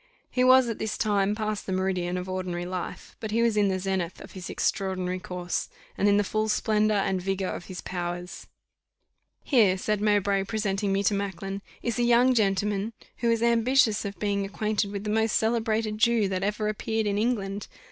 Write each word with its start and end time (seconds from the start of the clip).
He 0.31 0.43
was 0.43 0.67
at 0.67 0.79
this 0.79 0.97
time 0.97 1.35
past 1.35 1.67
the 1.67 1.71
meridian 1.71 2.17
of 2.17 2.27
ordinary 2.27 2.65
life, 2.65 3.15
but 3.19 3.29
he 3.29 3.43
was 3.43 3.55
in 3.55 3.67
the 3.67 3.77
zenith 3.77 4.19
of 4.19 4.31
his 4.31 4.49
extraordinary 4.49 5.19
course, 5.19 5.69
and 5.95 6.07
in 6.09 6.17
the 6.17 6.23
full 6.23 6.49
splendour 6.49 6.97
and 6.97 7.21
vigour 7.21 7.49
of 7.49 7.65
his 7.65 7.81
powers. 7.81 8.47
"Here," 9.43 9.77
said 9.77 10.01
Mowbray, 10.01 10.45
presenting 10.45 10.91
me 10.91 11.03
to 11.03 11.13
Macklin, 11.13 11.61
"is 11.83 11.99
a 11.99 12.01
young 12.03 12.33
gentleman, 12.33 12.93
who 13.17 13.29
is 13.29 13.43
ambitious 13.43 14.03
of 14.03 14.17
being 14.17 14.43
acquainted 14.43 14.91
with 14.91 15.03
the 15.03 15.11
most 15.11 15.37
celebrated 15.37 15.99
Jew 15.99 16.27
that 16.29 16.41
ever 16.41 16.67
appeared 16.67 17.05
in 17.05 17.19
England. 17.19 17.67